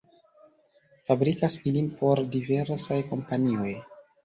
[1.09, 3.71] Fabrikas ilin por diversaj kompanioj.